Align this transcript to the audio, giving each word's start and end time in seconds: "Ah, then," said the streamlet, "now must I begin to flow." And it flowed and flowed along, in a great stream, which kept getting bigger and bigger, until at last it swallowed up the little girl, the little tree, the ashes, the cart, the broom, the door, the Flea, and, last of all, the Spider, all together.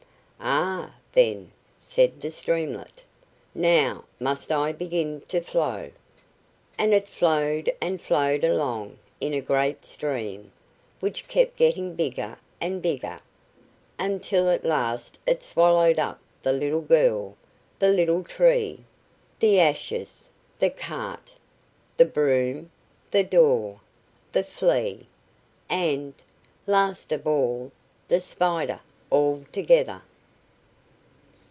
"Ah, 0.43 0.95
then," 1.13 1.51
said 1.75 2.19
the 2.19 2.31
streamlet, 2.31 3.03
"now 3.53 4.05
must 4.19 4.51
I 4.51 4.71
begin 4.71 5.21
to 5.27 5.39
flow." 5.39 5.91
And 6.79 6.93
it 6.95 7.07
flowed 7.07 7.71
and 7.79 8.01
flowed 8.01 8.43
along, 8.43 8.97
in 9.19 9.35
a 9.35 9.41
great 9.41 9.85
stream, 9.85 10.51
which 10.99 11.27
kept 11.27 11.57
getting 11.57 11.93
bigger 11.93 12.39
and 12.59 12.81
bigger, 12.81 13.19
until 13.99 14.49
at 14.49 14.65
last 14.65 15.19
it 15.27 15.43
swallowed 15.43 15.99
up 15.99 16.19
the 16.41 16.53
little 16.53 16.81
girl, 16.81 17.35
the 17.77 17.89
little 17.89 18.23
tree, 18.23 18.83
the 19.39 19.59
ashes, 19.59 20.27
the 20.57 20.71
cart, 20.71 21.33
the 21.97 22.05
broom, 22.05 22.71
the 23.11 23.23
door, 23.23 23.79
the 24.31 24.43
Flea, 24.43 25.05
and, 25.69 26.15
last 26.65 27.11
of 27.11 27.27
all, 27.27 27.71
the 28.07 28.19
Spider, 28.21 28.79
all 29.11 29.45
together. 29.51 30.01